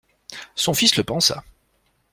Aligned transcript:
Son 0.55 0.73
fils 0.73 0.95
le 0.97 1.03
pensa. 1.03 1.43